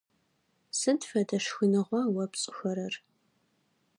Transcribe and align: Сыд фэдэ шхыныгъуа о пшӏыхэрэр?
Сыд 0.77 1.01
фэдэ 1.09 1.37
шхыныгъуа 1.43 2.01
о 2.23 2.25
пшӏыхэрэр? 2.31 2.93